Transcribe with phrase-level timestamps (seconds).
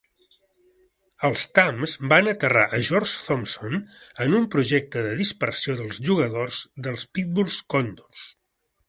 [1.27, 3.77] Els Tams van aterrar a George Thompson
[4.25, 8.25] en un projecte de dispersió dels jugadors del Pittsburgh Condors.